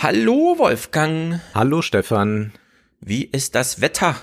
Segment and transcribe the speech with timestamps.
[0.00, 1.40] Hallo Wolfgang.
[1.56, 2.52] Hallo Stefan.
[3.00, 4.14] Wie ist das Wetter?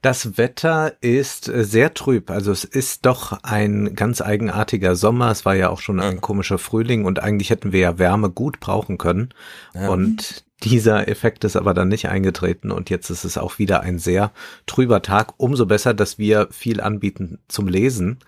[0.00, 2.30] Das Wetter ist äh, sehr trüb.
[2.30, 5.30] Also es ist doch ein ganz eigenartiger Sommer.
[5.30, 8.58] Es war ja auch schon ein komischer Frühling und eigentlich hätten wir ja Wärme gut
[8.58, 9.34] brauchen können.
[9.74, 9.90] Ja.
[9.90, 13.98] Und dieser Effekt ist aber dann nicht eingetreten und jetzt ist es auch wieder ein
[13.98, 14.30] sehr
[14.66, 15.34] trüber Tag.
[15.36, 18.20] Umso besser, dass wir viel anbieten zum Lesen.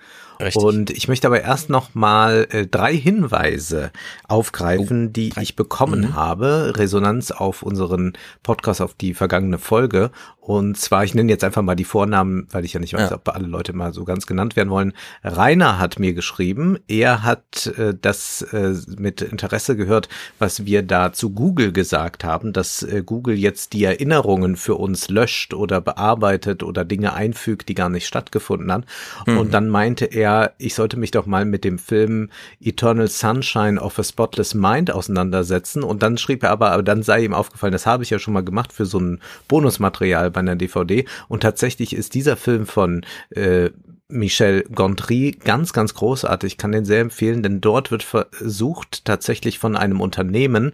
[0.43, 0.63] Richtig.
[0.63, 3.93] Und ich möchte aber erst noch mal äh, drei Hinweise
[4.29, 5.43] aufgreifen, oh, die drei.
[5.43, 6.15] ich bekommen mhm.
[6.15, 6.75] habe.
[6.77, 10.11] Resonanz auf unseren Podcast, auf die vergangene Folge.
[10.43, 13.17] Und zwar, ich nenne jetzt einfach mal die Vornamen, weil ich ja nicht weiß, ja.
[13.17, 14.93] ob alle Leute mal so ganz genannt werden wollen.
[15.23, 20.09] Rainer hat mir geschrieben, er hat äh, das äh, mit Interesse gehört,
[20.41, 25.09] was wir da zu Google gesagt haben, dass äh, Google jetzt die Erinnerungen für uns
[25.09, 28.85] löscht oder bearbeitet oder Dinge einfügt, die gar nicht stattgefunden haben.
[29.29, 29.39] Mhm.
[29.39, 33.99] Und dann meinte er, ich sollte mich doch mal mit dem Film Eternal Sunshine of
[33.99, 35.83] a Spotless Mind auseinandersetzen.
[35.83, 38.35] Und dann schrieb er aber, aber dann sei ihm aufgefallen, das habe ich ja schon
[38.35, 41.05] mal gemacht für so ein Bonusmaterial bei einer DVD.
[41.29, 43.71] Und tatsächlich ist dieser Film von äh,
[44.13, 46.53] Michel Gondry ganz, ganz großartig.
[46.53, 50.73] Ich kann den sehr empfehlen, denn dort wird versucht, tatsächlich von einem Unternehmen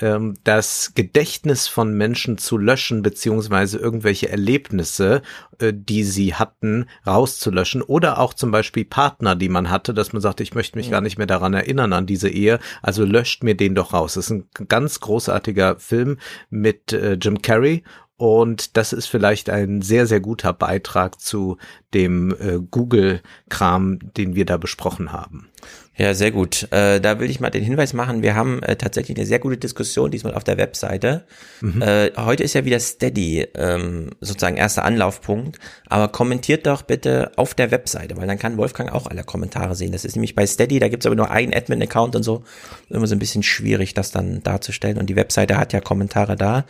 [0.00, 5.22] ähm, das Gedächtnis von Menschen zu löschen, beziehungsweise irgendwelche Erlebnisse,
[5.58, 7.82] äh, die sie hatten, rauszulöschen.
[7.82, 10.92] Oder auch zum Beispiel Partner, die man hatte, dass man sagt, ich möchte mich ja.
[10.92, 14.14] gar nicht mehr daran erinnern, an diese Ehe, also löscht mir den doch raus.
[14.14, 16.18] Das ist ein ganz großartiger Film
[16.50, 17.82] mit äh, Jim Carrey
[18.18, 21.56] und das ist vielleicht ein sehr, sehr guter Beitrag zu
[21.94, 25.48] dem äh, Google-Kram, den wir da besprochen haben.
[25.98, 26.68] Ja, sehr gut.
[26.70, 29.56] Äh, da will ich mal den Hinweis machen, wir haben äh, tatsächlich eine sehr gute
[29.56, 31.24] Diskussion diesmal auf der Webseite.
[31.60, 31.82] Mhm.
[31.82, 37.52] Äh, heute ist ja wieder Steady ähm, sozusagen erster Anlaufpunkt, aber kommentiert doch bitte auf
[37.54, 39.90] der Webseite, weil dann kann Wolfgang auch alle Kommentare sehen.
[39.90, 42.44] Das ist nämlich bei Steady, da gibt's aber nur einen Admin-Account und so.
[42.90, 44.98] Immer so ein bisschen schwierig, das dann darzustellen.
[44.98, 46.64] Und die Webseite hat ja Kommentare da.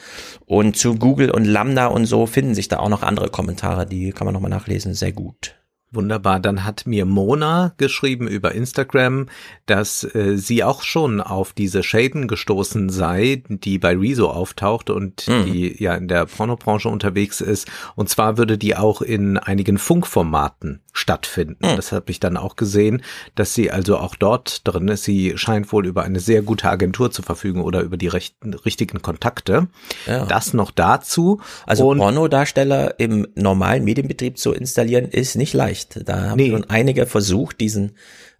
[0.46, 4.12] Und zu Google und Lambda und so finden sich da auch noch andere Kommentare, die
[4.12, 4.94] kann man nochmal nachlesen.
[4.94, 5.57] Sehr gut.
[5.90, 6.38] Wunderbar.
[6.38, 9.26] Dann hat mir Mona geschrieben über Instagram,
[9.64, 15.26] dass äh, sie auch schon auf diese Shaden gestoßen sei, die bei Rezo auftaucht und
[15.26, 15.46] mhm.
[15.46, 17.68] die ja in der Pornobranche unterwegs ist.
[17.94, 21.66] Und zwar würde die auch in einigen Funkformaten stattfinden.
[21.66, 21.76] Mhm.
[21.76, 23.02] Das habe ich dann auch gesehen,
[23.34, 25.04] dass sie also auch dort drin ist.
[25.04, 29.00] Sie scheint wohl über eine sehr gute Agentur zu verfügen oder über die rechten, richtigen
[29.00, 29.68] Kontakte.
[30.06, 30.26] Ja.
[30.26, 31.40] Das noch dazu.
[31.64, 36.08] Also und Pornodarsteller im normalen Medienbetrieb zu installieren ist nicht leicht leicht.
[36.08, 36.50] Da haben nee.
[36.50, 37.92] schon einige versucht, diesen,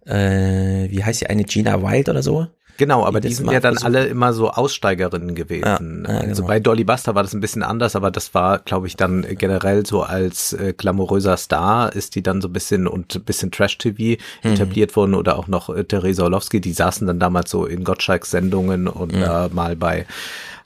[0.05, 2.47] äh, wie heißt die eine, Gina Wild oder so?
[2.77, 3.85] Genau, aber die, die sind ja dann versucht.
[3.85, 6.05] alle immer so Aussteigerinnen gewesen.
[6.07, 6.47] Ja, ja, also genau.
[6.47, 9.85] bei Dolly Buster war das ein bisschen anders, aber das war, glaube ich, dann generell
[9.85, 14.21] so als äh, glamouröser Star ist die dann so ein bisschen und ein bisschen Trash-TV
[14.43, 14.53] mhm.
[14.53, 18.31] etabliert worden oder auch noch äh, Theresa Orlowski, die saßen dann damals so in Gottschalks
[18.31, 19.23] Sendungen und mhm.
[19.23, 20.05] äh, mal bei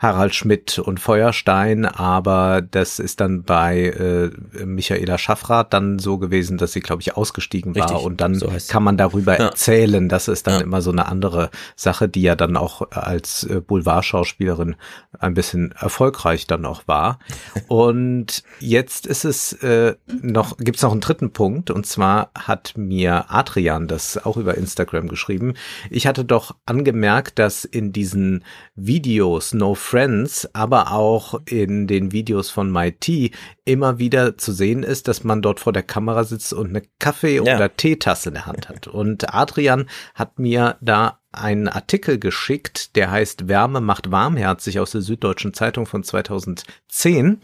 [0.04, 6.58] Harald Schmidt und Feuerstein, aber das ist dann bei äh, Michaela Schaffrath dann so gewesen,
[6.58, 9.46] dass sie, glaube ich, ausgestiegen war Richtig, und dann so kann man darüber ja.
[9.46, 10.10] erzählen.
[10.10, 10.62] Das ist dann ja.
[10.62, 14.76] immer so eine andere Sache, die ja dann auch als äh, Boulevardschauspielerin
[15.20, 17.20] ein bisschen erfolgreich dann auch war.
[17.68, 23.26] Und jetzt ist es äh, noch, gibt's noch einen dritten Punkt und zwar hat mir
[23.30, 25.54] Adrian das auch über Instagram geschrieben.
[25.90, 28.44] Ich hatte doch angemerkt, dass in diesen
[28.76, 33.30] Videos No Friends, aber auch in den Videos von MyT
[33.64, 37.36] immer wieder zu sehen ist, dass man dort vor der Kamera sitzt und eine Kaffee-
[37.36, 37.56] ja.
[37.56, 38.88] oder Teetasse in der Hand hat.
[38.88, 45.02] Und Adrian hat mir da einen Artikel geschickt, der heißt Wärme macht warmherzig aus der
[45.02, 47.40] Süddeutschen Zeitung von 2010.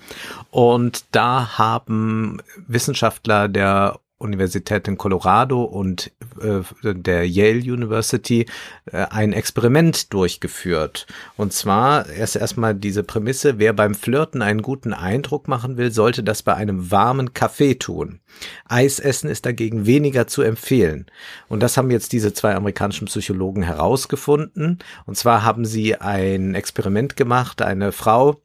[0.49, 6.61] Und da haben Wissenschaftler der Universität in Colorado und äh,
[6.93, 8.45] der Yale University
[8.85, 11.07] äh, ein Experiment durchgeführt.
[11.37, 16.21] Und zwar erst erstmal diese Prämisse, wer beim Flirten einen guten Eindruck machen will, sollte
[16.21, 18.19] das bei einem warmen Kaffee tun.
[18.65, 21.05] Eisessen ist dagegen weniger zu empfehlen.
[21.47, 24.79] Und das haben jetzt diese zwei amerikanischen Psychologen herausgefunden.
[25.05, 27.61] Und zwar haben sie ein Experiment gemacht.
[27.61, 28.41] Eine Frau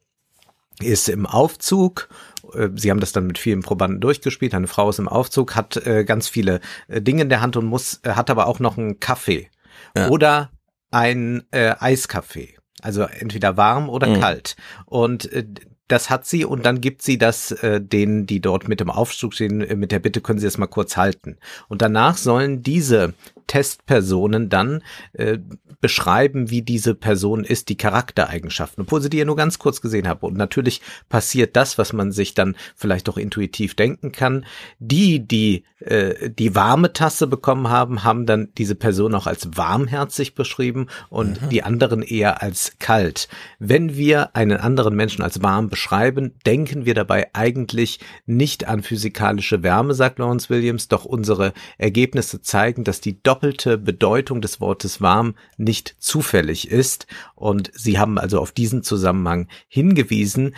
[0.79, 2.09] ist im Aufzug
[2.55, 4.53] äh, sie haben das dann mit vielen Probanden durchgespielt.
[4.53, 7.65] Eine Frau ist im Aufzug, hat äh, ganz viele äh, Dinge in der Hand und
[7.65, 9.49] muss, äh, hat aber auch noch einen Kaffee
[9.95, 10.09] ja.
[10.09, 10.51] oder
[10.91, 12.55] ein äh, Eiskaffee.
[12.81, 14.19] Also entweder warm oder mhm.
[14.19, 14.55] kalt.
[14.85, 15.45] Und äh,
[15.87, 19.33] das hat sie und dann gibt sie das äh, denen, die dort mit dem Aufzug
[19.33, 21.37] stehen, äh, mit der Bitte, können Sie das mal kurz halten.
[21.67, 23.13] Und danach sollen diese
[23.47, 24.81] Testpersonen dann
[25.13, 25.37] äh,
[25.81, 30.07] beschreiben, wie diese Person ist, die Charaktereigenschaften, obwohl sie die ja nur ganz kurz gesehen
[30.07, 30.25] haben.
[30.25, 34.45] Und natürlich passiert das, was man sich dann vielleicht auch intuitiv denken kann.
[34.79, 40.33] Die, die äh, die warme Tasse bekommen haben, haben dann diese Person auch als warmherzig
[40.33, 41.49] beschrieben und mhm.
[41.49, 43.27] die anderen eher als kalt.
[43.59, 49.63] Wenn wir einen anderen Menschen als warm beschreiben, denken wir dabei eigentlich nicht an physikalische
[49.63, 55.35] Wärme, sagt Lawrence Williams, doch unsere Ergebnisse zeigen, dass die doppelte Bedeutung des Wortes warm
[55.57, 57.05] nicht zufällig ist.
[57.35, 60.55] Und sie haben also auf diesen Zusammenhang hingewiesen,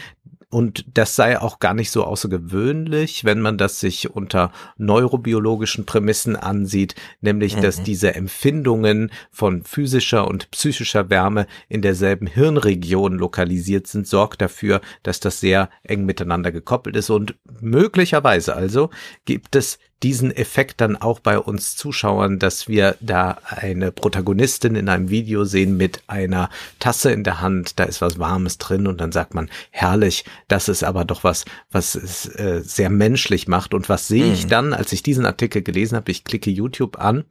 [0.50, 6.38] und das sei auch gar nicht so außergewöhnlich, wenn man das sich unter neurobiologischen Prämissen
[6.38, 7.62] ansieht, nämlich mhm.
[7.64, 14.80] dass diese Empfindungen von physischer und psychischer Wärme in derselben Hirnregion lokalisiert sind, sorgt dafür,
[15.04, 18.90] dass das sehr eng miteinander gekoppelt ist und möglicherweise also
[19.26, 24.90] gibt es diesen Effekt dann auch bei uns Zuschauern, dass wir da eine Protagonistin in
[24.90, 26.50] einem Video sehen mit einer
[26.80, 30.70] Tasse in der Hand, da ist was Warmes drin und dann sagt man, herrlich, das
[30.70, 33.74] ist aber doch was, was es äh, sehr menschlich macht.
[33.74, 34.50] Und was sehe ich mhm.
[34.50, 36.12] dann, als ich diesen Artikel gelesen habe?
[36.12, 37.26] Ich klicke YouTube an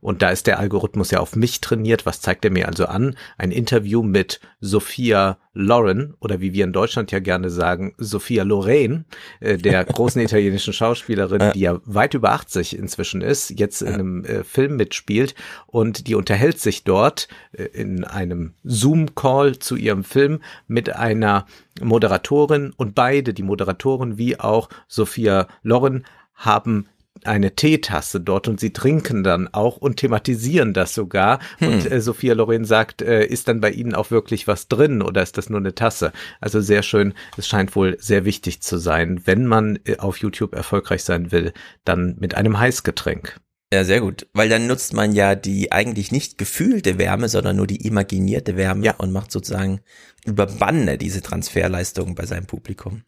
[0.00, 2.06] und da ist der Algorithmus ja auf mich trainiert.
[2.06, 3.16] Was zeigt er mir also an?
[3.36, 9.06] Ein Interview mit Sophia Loren oder wie wir in Deutschland ja gerne sagen, Sophia Loren,
[9.40, 14.24] äh, der großen italienischen Schauspielerin, die ja weit über 80 inzwischen ist, jetzt in einem
[14.24, 15.34] äh, Film mitspielt.
[15.66, 21.44] Und die unterhält sich dort äh, in einem Zoom-Call zu ihrem Film mit einer
[21.82, 22.72] Moderatorin.
[22.76, 26.86] Und beide, die Moderatorin wie auch Sophia Loren, haben
[27.24, 31.40] eine Teetasse dort und sie trinken dann auch und thematisieren das sogar.
[31.58, 31.68] Hm.
[31.68, 35.22] Und äh, Sophia Loren sagt, äh, ist dann bei Ihnen auch wirklich was drin oder
[35.22, 36.12] ist das nur eine Tasse?
[36.40, 37.14] Also sehr schön.
[37.36, 41.52] Es scheint wohl sehr wichtig zu sein, wenn man äh, auf YouTube erfolgreich sein will,
[41.84, 43.40] dann mit einem Heißgetränk.
[43.72, 44.26] Ja, sehr gut.
[44.32, 48.86] Weil dann nutzt man ja die eigentlich nicht gefühlte Wärme, sondern nur die imaginierte Wärme
[48.86, 48.94] ja.
[48.96, 49.80] und macht sozusagen
[50.24, 53.02] über Bande diese Transferleistung bei seinem Publikum.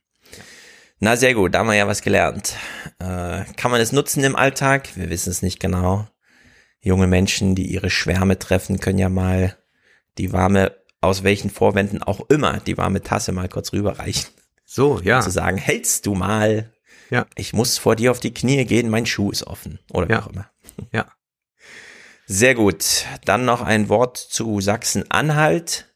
[1.03, 2.57] Na sehr gut, da haben wir ja was gelernt.
[2.99, 4.97] Äh, kann man es nutzen im Alltag?
[4.97, 6.07] Wir wissen es nicht genau.
[6.83, 9.57] Junge Menschen, die ihre Schwärme treffen, können ja mal
[10.19, 14.27] die warme, aus welchen Vorwänden auch immer, die warme Tasse mal kurz rüberreichen.
[14.67, 15.21] So, ja.
[15.23, 16.71] zu sagen, hältst du mal.
[17.09, 17.27] Ja.
[17.35, 19.79] Ich muss vor dir auf die Knie gehen, mein Schuh ist offen.
[19.91, 20.23] Oder wie ja.
[20.23, 20.51] auch immer.
[20.93, 21.07] Ja.
[22.27, 23.07] Sehr gut.
[23.25, 25.93] Dann noch ein Wort zu Sachsen-Anhalt.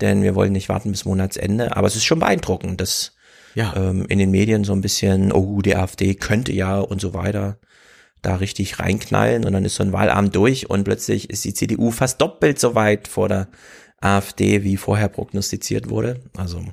[0.00, 1.76] Denn wir wollen nicht warten bis Monatsende.
[1.76, 3.14] Aber es ist schon beeindruckend, dass
[3.54, 3.74] ja.
[3.76, 7.58] ähm, in den Medien so ein bisschen, oh, die AfD könnte ja und so weiter
[8.22, 11.90] da richtig reinknallen und dann ist so ein Wahlabend durch und plötzlich ist die CDU
[11.90, 13.48] fast doppelt so weit vor der
[14.00, 16.20] AfD, wie vorher prognostiziert wurde.
[16.36, 16.64] Also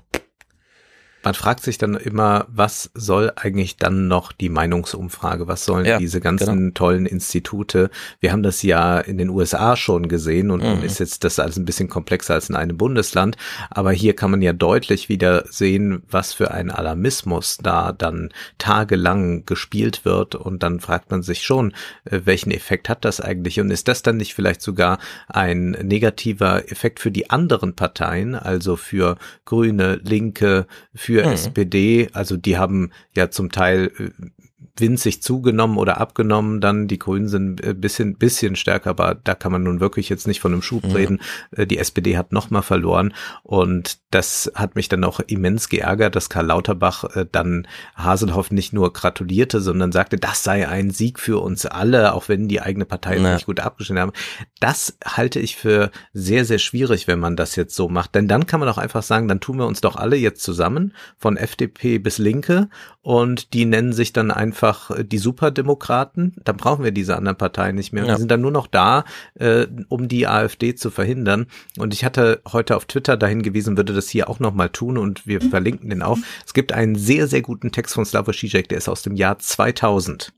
[1.24, 5.48] man fragt sich dann immer, was soll eigentlich dann noch die Meinungsumfrage?
[5.48, 6.72] Was sollen ja, diese ganzen genau.
[6.74, 7.90] tollen Institute?
[8.20, 10.84] Wir haben das ja in den USA schon gesehen und mhm.
[10.84, 13.36] ist jetzt das alles ein bisschen komplexer als in einem Bundesland.
[13.70, 19.46] Aber hier kann man ja deutlich wieder sehen, was für ein Alarmismus da dann tagelang
[19.46, 20.36] gespielt wird.
[20.36, 21.74] Und dann fragt man sich schon,
[22.06, 23.60] äh, welchen Effekt hat das eigentlich?
[23.60, 28.78] Und ist das dann nicht vielleicht sogar ein negativer Effekt für die anderen Parteien, also
[28.78, 31.34] für Grüne, Linke, für mhm.
[31.34, 34.39] SPD, also die haben ja zum Teil äh,
[34.80, 39.52] winzig zugenommen oder abgenommen, dann die Grünen sind ein bisschen, bisschen stärker, aber da kann
[39.52, 40.92] man nun wirklich jetzt nicht von einem Schub mhm.
[40.92, 41.22] reden.
[41.52, 46.30] Äh, die SPD hat nochmal verloren und das hat mich dann auch immens geärgert, dass
[46.30, 51.40] Karl Lauterbach äh, dann Haselhoff nicht nur gratulierte, sondern sagte, das sei ein Sieg für
[51.40, 53.34] uns alle, auch wenn die eigene Partei ja.
[53.34, 54.14] nicht gut abgeschnitten haben.
[54.60, 58.48] Das halte ich für sehr, sehr schwierig, wenn man das jetzt so macht, denn dann
[58.48, 62.00] kann man auch einfach sagen, dann tun wir uns doch alle jetzt zusammen, von FDP
[62.00, 62.70] bis Linke
[63.02, 66.36] und die nennen sich dann einfach äh, die Superdemokraten.
[66.44, 68.06] Dann brauchen wir diese anderen Parteien nicht mehr.
[68.06, 68.14] Ja.
[68.14, 71.48] Die sind dann nur noch da, äh, um die AfD zu verhindern.
[71.78, 75.26] Und ich hatte heute auf Twitter dahin gewiesen, würde das hier auch nochmal tun und
[75.28, 76.18] wir verlinken den auch.
[76.46, 79.40] Es gibt einen sehr, sehr guten Text von Slavoj Žižek, der ist aus dem Jahr
[79.40, 80.34] 2000.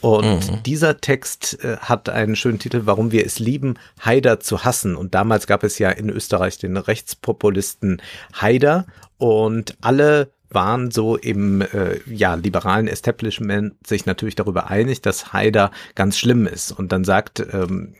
[0.00, 0.62] Und mhm.
[0.64, 4.94] dieser Text äh, hat einen schönen Titel, warum wir es lieben, Haider zu hassen.
[4.96, 8.00] Und damals gab es ja in Österreich den Rechtspopulisten
[8.40, 8.86] Haider
[9.18, 15.70] und alle waren so im äh, ja, liberalen Establishment sich natürlich darüber einig, dass Haider
[15.94, 16.72] ganz schlimm ist.
[16.72, 17.94] Und dann sagt ähm,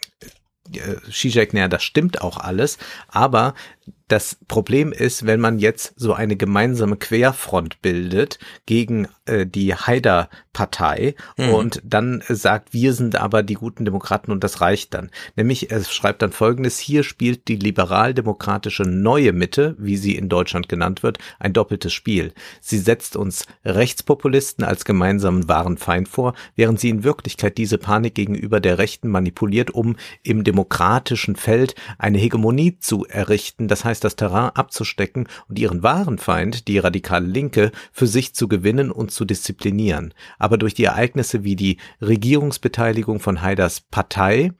[0.72, 2.78] äh, Zizek, naja, das stimmt auch alles,
[3.08, 3.54] aber
[4.08, 11.14] das Problem ist, wenn man jetzt so eine gemeinsame Querfront bildet gegen äh, die Haider-Partei
[11.36, 11.50] mhm.
[11.50, 15.10] und dann sagt, wir sind aber die guten Demokraten und das reicht dann.
[15.36, 20.70] Nämlich, es schreibt dann folgendes, hier spielt die liberal-demokratische neue Mitte, wie sie in Deutschland
[20.70, 22.32] genannt wird, ein doppeltes Spiel.
[22.62, 28.14] Sie setzt uns Rechtspopulisten als gemeinsamen wahren Feind vor, während sie in Wirklichkeit diese Panik
[28.14, 34.16] gegenüber der Rechten manipuliert, um im demokratischen Feld eine Hegemonie zu errichten, das heißt das
[34.16, 39.24] Terrain abzustecken und ihren wahren Feind, die radikale Linke, für sich zu gewinnen und zu
[39.24, 40.14] disziplinieren.
[40.38, 44.52] Aber durch die Ereignisse wie die Regierungsbeteiligung von Haiders Partei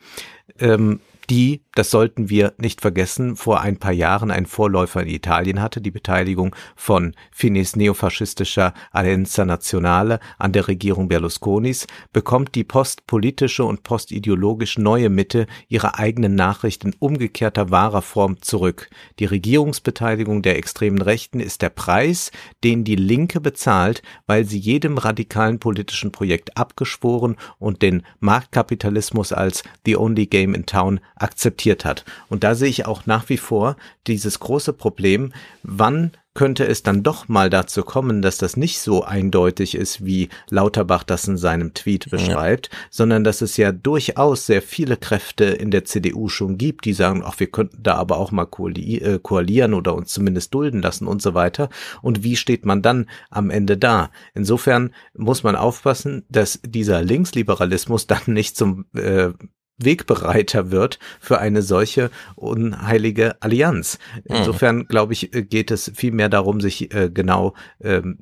[0.61, 5.61] ähm, die, das sollten wir nicht vergessen, vor ein paar Jahren ein Vorläufer in Italien
[5.61, 13.65] hatte, die Beteiligung von Finis neofaschistischer Alleanza Nazionale an der Regierung Berlusconis, bekommt die postpolitische
[13.65, 18.89] und postideologisch neue Mitte ihre eigenen Nachrichten umgekehrter wahrer Form zurück.
[19.19, 22.31] Die Regierungsbeteiligung der extremen Rechten ist der Preis,
[22.65, 29.63] den die Linke bezahlt, weil sie jedem radikalen politischen Projekt abgeschworen und den Marktkapitalismus als
[29.85, 32.05] the only game in town akzeptiert hat.
[32.29, 35.33] Und da sehe ich auch nach wie vor dieses große Problem,
[35.63, 40.29] wann könnte es dann doch mal dazu kommen, dass das nicht so eindeutig ist, wie
[40.49, 42.79] Lauterbach das in seinem Tweet beschreibt, ja.
[42.91, 47.25] sondern dass es ja durchaus sehr viele Kräfte in der CDU schon gibt, die sagen,
[47.27, 48.47] ach, wir könnten da aber auch mal
[48.77, 51.71] äh, koalieren oder uns zumindest dulden lassen und so weiter.
[52.03, 54.13] Und wie steht man dann am Ende da?
[54.33, 59.31] Insofern muss man aufpassen, dass dieser Linksliberalismus dann nicht zum äh,
[59.79, 63.99] Wegbereiter wird für eine solche unheilige Allianz.
[64.15, 64.37] Mhm.
[64.37, 68.19] Insofern, glaube ich, geht es viel mehr darum, sich äh, genau ähm,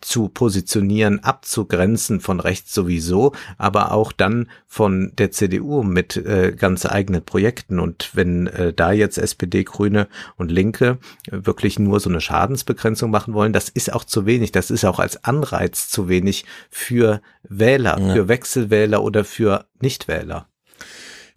[0.00, 6.84] zu positionieren, abzugrenzen von rechts sowieso, aber auch dann von der CDU mit äh, ganz
[6.84, 7.80] eigenen Projekten.
[7.80, 10.98] Und wenn äh, da jetzt SPD, Grüne und Linke
[11.30, 14.52] wirklich nur so eine Schadensbegrenzung machen wollen, das ist auch zu wenig.
[14.52, 18.14] Das ist auch als Anreiz zu wenig für Wähler, ja.
[18.14, 20.46] für Wechselwähler oder für Nichtwähler.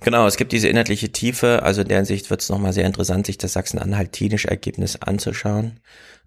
[0.01, 3.25] Genau, es gibt diese inhaltliche Tiefe, also in der Hinsicht wird es nochmal sehr interessant,
[3.25, 5.81] sich das Sachsen-Anhalt-Tinische Ergebnis anzuschauen.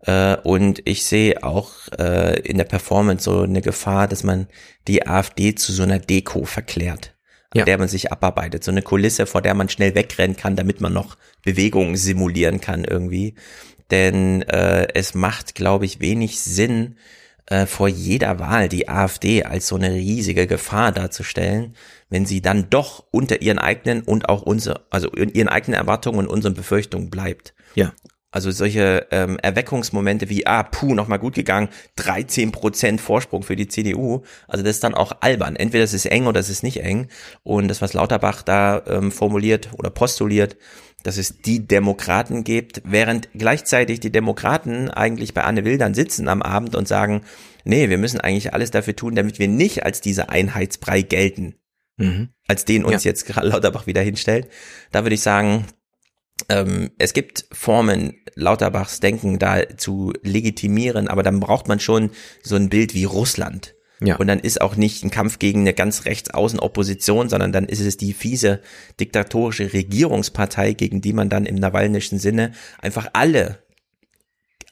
[0.05, 4.47] Äh, und ich sehe auch äh, in der Performance so eine Gefahr, dass man
[4.89, 7.15] die AfD zu so einer Deko verklärt,
[7.55, 7.63] ja.
[7.63, 8.63] an der man sich abarbeitet.
[8.63, 12.85] So eine Kulisse, vor der man schnell wegrennen kann, damit man noch Bewegungen simulieren kann
[12.85, 13.37] irgendwie.
[13.91, 16.97] Denn äh, es macht, glaube ich, wenig Sinn,
[17.47, 21.75] äh, vor jeder Wahl die AfD als so eine riesige Gefahr darzustellen,
[22.09, 26.21] wenn sie dann doch unter ihren eigenen und auch unsere, also in ihren eigenen Erwartungen
[26.21, 27.55] und unseren Befürchtungen bleibt.
[27.75, 27.93] Ja.
[28.33, 33.69] Also solche ähm, Erweckungsmomente wie, ah, puh, nochmal gut gegangen, 13 Prozent Vorsprung für die
[33.69, 34.23] CDU.
[34.49, 35.55] Also das ist dann auch albern.
[35.55, 37.09] Entweder es ist eng oder es ist nicht eng.
[37.43, 40.57] Und das, was Lauterbach da ähm, formuliert oder postuliert,
[41.03, 46.29] dass es die Demokraten gibt, während gleichzeitig die Demokraten eigentlich bei Anne Will dann sitzen
[46.29, 47.23] am Abend und sagen,
[47.65, 51.55] nee, wir müssen eigentlich alles dafür tun, damit wir nicht als diese Einheitsbrei gelten
[51.97, 52.29] mhm.
[52.47, 53.11] als den uns ja.
[53.11, 54.49] jetzt Lauterbach wieder hinstellt.
[54.91, 55.67] Da würde ich sagen,
[56.49, 62.11] ähm, es gibt Formen, Lauterbachs Denken da zu legitimieren, aber dann braucht man schon
[62.43, 63.75] so ein Bild wie Russland.
[64.07, 64.17] Ja.
[64.17, 67.81] Und dann ist auch nicht ein Kampf gegen eine ganz rechtsaußen Opposition, sondern dann ist
[67.81, 68.61] es die fiese
[69.01, 73.59] diktatorische Regierungspartei, gegen die man dann im nawalnischen Sinne einfach alle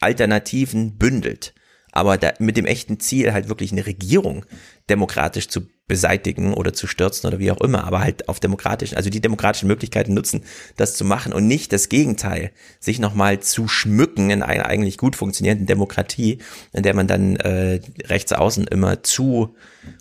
[0.01, 1.55] Alternativen bündelt.
[1.93, 4.47] Aber da, mit dem echten Ziel halt wirklich eine Regierung
[4.91, 9.11] demokratisch zu beseitigen oder zu stürzen oder wie auch immer, aber halt auf demokratischen, also
[9.11, 10.45] die demokratischen Möglichkeiten nutzen,
[10.77, 15.17] das zu machen und nicht das Gegenteil, sich nochmal zu schmücken in einer eigentlich gut
[15.17, 16.39] funktionierenden Demokratie,
[16.73, 19.57] in der man dann äh, rechts außen immer zu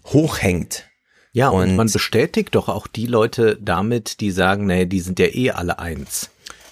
[0.05, 0.85] hoch hängt.
[1.31, 5.19] Ja, und, und man bestätigt doch auch die Leute damit, die sagen, nee, die sind
[5.19, 6.29] ja eh alle eins.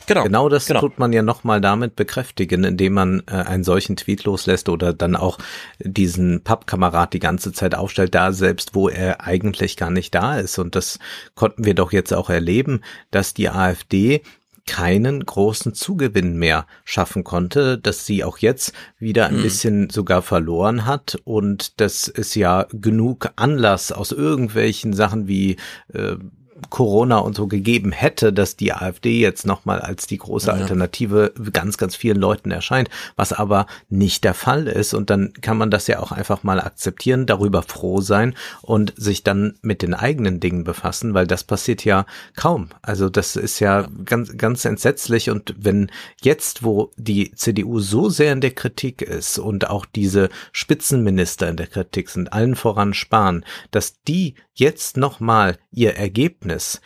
[0.08, 0.80] Genau, genau das genau.
[0.80, 5.16] tut man ja nochmal damit bekräftigen, indem man äh, einen solchen Tweet loslässt oder dann
[5.18, 5.38] auch
[5.80, 10.60] diesen Pappkamerad die ganze Zeit aufstellt, da selbst, wo er eigentlich gar nicht da ist.
[10.60, 11.00] Und das
[11.36, 14.22] konnten wir doch jetzt auch erleben, dass die AfD
[14.68, 19.42] keinen großen Zugewinn mehr schaffen konnte, dass sie auch jetzt wieder ein mhm.
[19.42, 25.56] bisschen sogar verloren hat und dass es ja genug Anlass aus irgendwelchen Sachen wie
[25.94, 26.18] äh,
[26.70, 31.78] Corona und so gegeben hätte, dass die AfD jetzt nochmal als die große Alternative ganz,
[31.78, 34.94] ganz vielen Leuten erscheint, was aber nicht der Fall ist.
[34.94, 39.24] Und dann kann man das ja auch einfach mal akzeptieren, darüber froh sein und sich
[39.24, 42.70] dann mit den eigenen Dingen befassen, weil das passiert ja kaum.
[42.82, 43.88] Also das ist ja, ja.
[44.06, 45.30] ganz, ganz entsetzlich.
[45.30, 50.30] Und wenn jetzt, wo die CDU so sehr in der Kritik ist und auch diese
[50.52, 56.82] Spitzenminister in der Kritik sind, allen voran Spahn, dass die jetzt nochmal ihr Ergebnis Ergebnis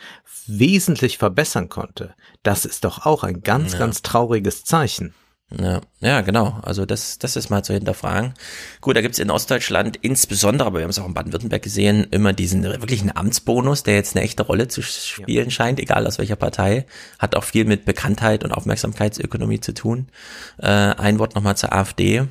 [0.46, 3.78] wesentlich verbessern konnte, das ist doch auch ein ganz, ja.
[3.78, 5.14] ganz trauriges Zeichen.
[5.60, 6.58] Ja, ja, genau.
[6.62, 8.32] Also das, das ist mal zu hinterfragen.
[8.80, 12.32] Gut, da gibt's in Ostdeutschland insbesondere, aber wir haben es auch in Baden-Württemberg gesehen, immer
[12.32, 15.50] diesen wirklichen Amtsbonus, der jetzt eine echte Rolle zu spielen ja.
[15.50, 16.86] scheint, egal aus welcher Partei.
[17.18, 20.08] Hat auch viel mit Bekanntheit und Aufmerksamkeitsökonomie zu tun.
[20.56, 22.24] Äh, ein Wort nochmal zur AfD.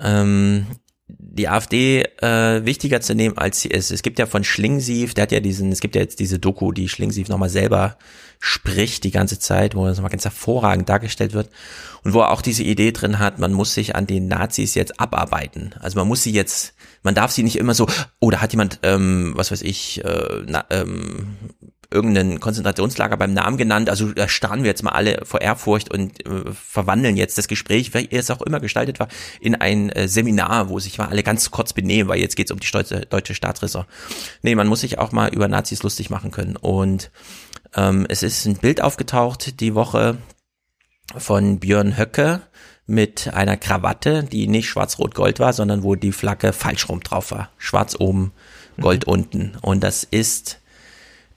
[0.00, 0.66] Ähm,
[1.32, 3.90] die AfD äh, wichtiger zu nehmen als sie ist.
[3.90, 6.72] Es gibt ja von Schlingsief, der hat ja diesen, es gibt ja jetzt diese Doku,
[6.72, 7.96] die Schlingsief nochmal selber
[8.40, 11.50] spricht die ganze Zeit, wo das nochmal ganz hervorragend dargestellt wird
[12.02, 14.98] und wo er auch diese Idee drin hat, man muss sich an den Nazis jetzt
[14.98, 15.74] abarbeiten.
[15.80, 17.86] Also man muss sie jetzt, man darf sie nicht immer so,
[18.18, 21.36] oh, hat jemand, ähm, was weiß ich, äh, na, ähm,
[21.90, 23.90] irgendein Konzentrationslager beim Namen genannt.
[23.90, 27.92] Also da starren wir jetzt mal alle vor Ehrfurcht und äh, verwandeln jetzt das Gespräch,
[27.94, 29.08] wie es auch immer gestaltet war,
[29.40, 32.60] in ein äh, Seminar, wo sich mal alle ganz kurz benehmen, weil jetzt geht's um
[32.60, 33.84] die stolze, deutsche Staatsräson.
[34.42, 36.56] Nee, man muss sich auch mal über Nazis lustig machen können.
[36.56, 37.10] Und
[37.74, 40.18] ähm, es ist ein Bild aufgetaucht die Woche
[41.16, 42.42] von Björn Höcke
[42.86, 47.50] mit einer Krawatte, die nicht schwarz-rot-gold war, sondern wo die Flagge falsch rum drauf war.
[47.58, 48.32] Schwarz oben,
[48.80, 49.12] Gold mhm.
[49.12, 49.52] unten.
[49.60, 50.59] Und das ist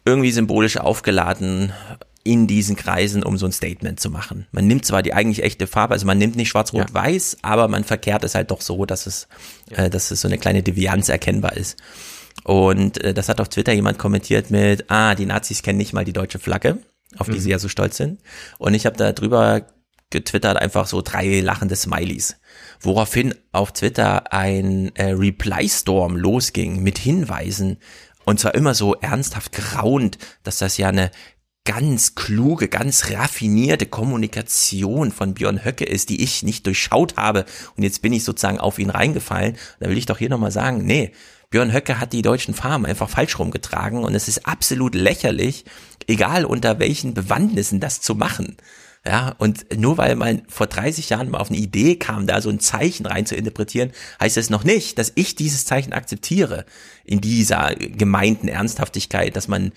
[0.05, 1.74] irgendwie symbolisch aufgeladen
[2.24, 4.48] in diesen Kreisen, um so ein Statement zu machen.
[4.51, 7.50] Man nimmt zwar die eigentlich echte Farbe, also man nimmt nicht schwarz-rot-weiß, ja.
[7.50, 9.27] aber man verkehrt es halt doch so, dass es,
[9.72, 11.77] äh, dass es so eine kleine Devianz erkennbar ist.
[12.43, 16.05] Und äh, das hat auf Twitter jemand kommentiert mit, ah, die Nazis kennen nicht mal
[16.05, 16.77] die deutsche Flagge,
[17.17, 17.39] auf die mhm.
[17.39, 18.22] sie ja so stolz sind.
[18.57, 19.67] Und ich habe da drüber
[20.10, 22.38] getwittert einfach so drei lachende Smileys.
[22.79, 27.77] Woraufhin auf Twitter ein äh, Reply-Storm losging mit Hinweisen
[28.25, 31.12] und zwar immer so ernsthaft grauend, dass das ja eine
[31.65, 37.46] ganz kluge, ganz raffinierte Kommunikation von Björn Höcke ist, die ich nicht durchschaut habe.
[37.77, 39.56] Und jetzt bin ich sozusagen auf ihn reingefallen.
[39.80, 41.13] Da will ich doch hier nochmal sagen, nee,
[41.50, 45.65] Björn Höcke hat die deutschen Farben einfach falsch rumgetragen und es ist absolut lächerlich,
[46.08, 48.58] egal unter welchen Bewandtnissen das zu machen.
[49.05, 52.50] Ja, und nur weil man vor 30 Jahren mal auf eine Idee kam, da so
[52.50, 53.91] ein Zeichen rein zu interpretieren,
[54.22, 56.65] heißt es noch nicht, dass ich dieses Zeichen akzeptiere
[57.03, 59.74] in dieser gemeinten Ernsthaftigkeit, dass man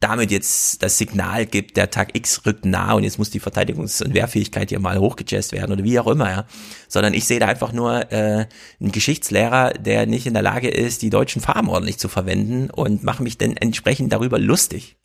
[0.00, 4.02] damit jetzt das Signal gibt, der Tag X rückt nah und jetzt muss die Verteidigungs-
[4.02, 6.46] und Wehrfähigkeit hier mal hochgejazzt werden oder wie auch immer, ja.
[6.86, 8.46] Sondern ich sehe da einfach nur äh,
[8.80, 13.02] einen Geschichtslehrer, der nicht in der Lage ist, die deutschen Farben ordentlich zu verwenden und
[13.02, 14.97] mache mich dann entsprechend darüber lustig.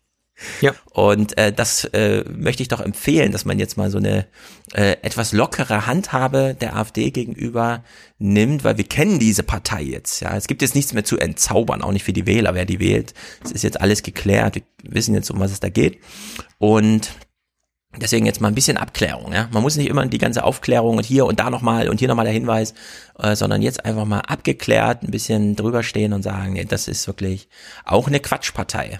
[0.60, 0.74] Ja.
[0.90, 4.26] Und äh, das äh, möchte ich doch empfehlen, dass man jetzt mal so eine
[4.72, 7.84] äh, etwas lockere Handhabe der AfD gegenüber
[8.18, 10.20] nimmt, weil wir kennen diese Partei jetzt.
[10.20, 12.80] Ja, es gibt jetzt nichts mehr zu entzaubern, auch nicht für die Wähler, wer die
[12.80, 13.14] wählt.
[13.44, 14.56] Es ist jetzt alles geklärt.
[14.56, 15.98] Wir wissen jetzt, um was es da geht.
[16.58, 17.10] Und
[17.96, 19.32] Deswegen jetzt mal ein bisschen Abklärung.
[19.32, 19.48] Ja?
[19.52, 22.24] Man muss nicht immer die ganze Aufklärung und hier und da nochmal und hier nochmal
[22.24, 22.74] der Hinweis,
[23.18, 27.06] äh, sondern jetzt einfach mal abgeklärt, ein bisschen drüber stehen und sagen, nee, das ist
[27.06, 27.48] wirklich
[27.84, 28.98] auch eine Quatschpartei.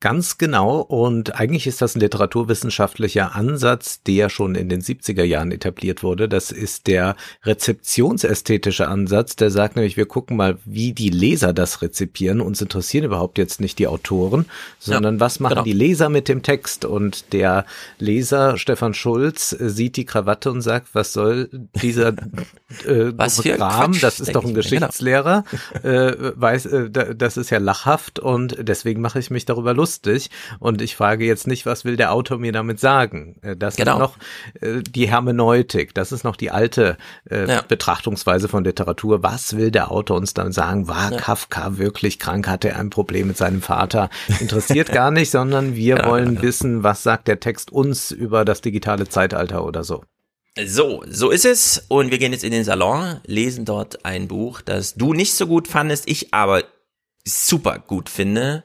[0.00, 0.80] Ganz genau.
[0.80, 6.26] Und eigentlich ist das ein literaturwissenschaftlicher Ansatz, der schon in den 70er Jahren etabliert wurde.
[6.26, 11.82] Das ist der rezeptionsästhetische Ansatz, der sagt nämlich, wir gucken mal, wie die Leser das
[11.82, 12.40] rezipieren.
[12.40, 14.46] Uns interessieren überhaupt jetzt nicht die Autoren,
[14.78, 15.64] sondern ja, was machen genau.
[15.64, 16.86] die Leser mit dem Text?
[16.86, 17.66] Und der
[17.98, 21.50] Leser, Stefan Schulz, sieht die Krawatte und sagt, was soll
[21.82, 22.08] dieser
[22.86, 23.92] äh, was Kram?
[24.00, 24.62] Das ist doch ein genau.
[24.62, 25.44] Geschichtslehrer.
[25.82, 25.94] Genau.
[25.94, 30.30] Äh, weiß, äh, das ist ja lachhaft und deswegen mache ich mich darüber lustig lustig.
[30.58, 33.36] Und ich frage jetzt nicht, was will der Autor mir damit sagen?
[33.42, 33.94] Äh, das genau.
[33.94, 34.16] ist noch
[34.60, 36.96] äh, die Hermeneutik, das ist noch die alte
[37.30, 37.62] äh, ja.
[37.62, 39.22] Betrachtungsweise von Literatur.
[39.22, 40.88] Was will der Autor uns dann sagen?
[40.88, 41.18] War ja.
[41.18, 42.48] Kafka wirklich krank?
[42.48, 44.10] Hatte er ein Problem mit seinem Vater?
[44.40, 48.60] Interessiert gar nicht, sondern wir genau, wollen wissen, was sagt der Text uns über das
[48.60, 50.04] digitale Zeitalter oder so.
[50.64, 51.84] So, so ist es.
[51.88, 55.46] Und wir gehen jetzt in den Salon, lesen dort ein Buch, das du nicht so
[55.46, 56.64] gut fandest, ich aber
[57.24, 58.64] super gut finde.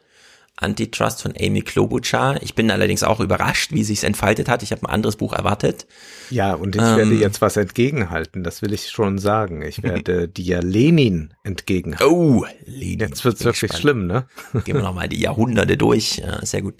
[0.58, 2.42] Antitrust von Amy Klobuchar.
[2.42, 4.64] Ich bin allerdings auch überrascht, wie sich's entfaltet hat.
[4.64, 5.86] Ich habe ein anderes Buch erwartet.
[6.30, 9.62] Ja, und ich ähm, werde jetzt was entgegenhalten, das will ich schon sagen.
[9.62, 12.08] Ich werde dir Lenin entgegenhalten.
[12.08, 13.10] Oh, Lenin.
[13.10, 13.82] Jetzt wird's wirklich spannend.
[13.82, 14.28] schlimm, ne?
[14.64, 16.18] Gehen wir nochmal die Jahrhunderte durch.
[16.18, 16.76] Ja, sehr gut.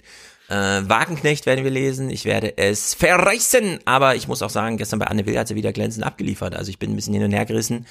[0.48, 0.54] Äh,
[0.88, 2.08] Wagenknecht werden wir lesen.
[2.08, 3.80] Ich werde es verreißen.
[3.84, 6.54] Aber ich muss auch sagen, gestern bei Anne Will hat sie wieder glänzend abgeliefert.
[6.54, 7.86] Also ich bin ein bisschen hin und her gerissen.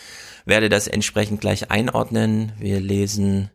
[0.45, 2.53] Werde das entsprechend gleich einordnen.
[2.57, 3.49] Wir lesen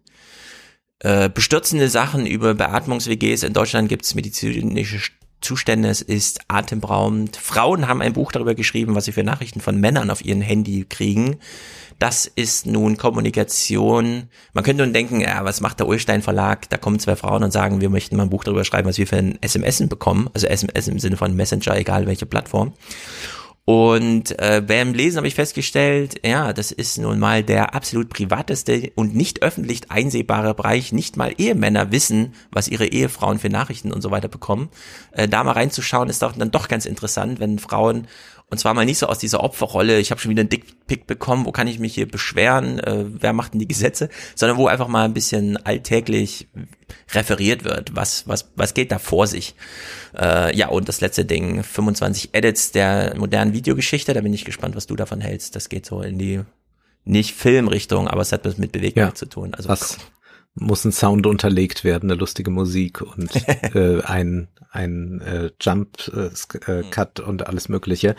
[1.00, 3.42] äh, bestürzende Sachen über Beatmungs-WGs.
[3.42, 5.10] In Deutschland gibt es medizinische
[5.40, 7.36] Zustände, es ist atemberaubend.
[7.36, 10.84] Frauen haben ein Buch darüber geschrieben, was sie für Nachrichten von Männern auf ihren Handy
[10.86, 11.38] kriegen.
[11.98, 14.28] Das ist nun Kommunikation.
[14.52, 16.68] Man könnte nun denken, ja, was macht der Ulstein Verlag?
[16.68, 19.06] Da kommen zwei Frauen und sagen, wir möchten mal ein Buch darüber schreiben, was wir
[19.06, 20.28] für ein SMS bekommen.
[20.34, 22.72] Also SMS im Sinne von Messenger, egal welche Plattform.
[23.72, 28.90] Und äh, beim Lesen habe ich festgestellt, ja, das ist nun mal der absolut privateste
[28.96, 30.90] und nicht öffentlich einsehbare Bereich.
[30.90, 34.70] Nicht mal Ehemänner wissen, was ihre Ehefrauen für Nachrichten und so weiter bekommen.
[35.12, 38.08] Äh, da mal reinzuschauen, ist doch dann doch ganz interessant, wenn Frauen
[38.50, 41.46] und zwar mal nicht so aus dieser Opferrolle, ich habe schon wieder einen Dickpick bekommen,
[41.46, 44.88] wo kann ich mich hier beschweren, äh, wer macht denn die Gesetze, sondern wo einfach
[44.88, 46.48] mal ein bisschen alltäglich
[47.12, 49.54] referiert wird, was, was, was geht da vor sich.
[50.18, 54.76] Äh, ja, und das letzte Ding, 25 Edits der modernen Videogeschichte, da bin ich gespannt,
[54.76, 55.56] was du davon hältst.
[55.56, 56.40] Das geht so in die,
[57.04, 59.54] nicht Filmrichtung, aber es hat was mit Bewegung ja, zu tun.
[59.54, 59.98] Also was
[60.60, 63.30] muss ein Sound unterlegt werden, eine lustige Musik und
[63.74, 66.26] äh, ein ein äh, Jump äh,
[66.70, 66.90] äh, mhm.
[66.90, 68.14] Cut und alles Mögliche.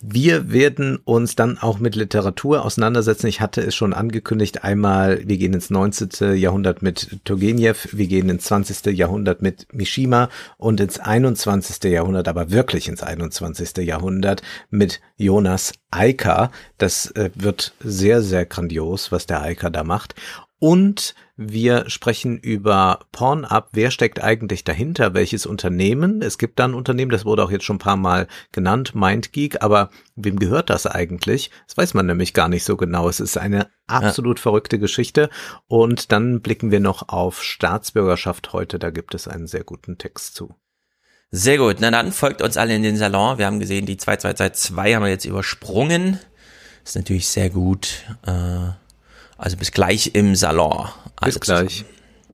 [0.00, 3.26] Wir werden uns dann auch mit Literatur auseinandersetzen.
[3.26, 4.64] Ich hatte es schon angekündigt.
[4.64, 6.36] Einmal, wir gehen ins 19.
[6.36, 8.96] Jahrhundert mit Turgenev, wir gehen ins 20.
[8.96, 11.90] Jahrhundert mit Mishima und ins 21.
[11.90, 13.76] Jahrhundert, aber wirklich ins 21.
[13.78, 16.50] Jahrhundert mit Jonas Eiker.
[16.76, 20.14] Das äh, wird sehr, sehr grandios, was der Eiker da macht.
[20.60, 23.68] Und wir sprechen über Pornhub.
[23.70, 25.14] Wer steckt eigentlich dahinter?
[25.14, 26.20] Welches Unternehmen?
[26.20, 29.62] Es gibt da ein Unternehmen, das wurde auch jetzt schon ein paar Mal genannt, MindGeek.
[29.62, 31.52] Aber wem gehört das eigentlich?
[31.68, 33.08] Das weiß man nämlich gar nicht so genau.
[33.08, 34.42] Es ist eine absolut ja.
[34.42, 35.30] verrückte Geschichte.
[35.68, 38.80] Und dann blicken wir noch auf Staatsbürgerschaft heute.
[38.80, 40.56] Da gibt es einen sehr guten Text zu.
[41.30, 41.76] Sehr gut.
[41.78, 43.38] Na dann folgt uns alle in den Salon.
[43.38, 46.18] Wir haben gesehen, die 2222 haben wir jetzt übersprungen.
[46.84, 48.02] ist natürlich sehr gut.
[48.26, 48.70] Äh
[49.38, 50.88] also bis gleich im Salon.
[51.22, 51.78] bis gleich.
[51.78, 51.97] Zusammen.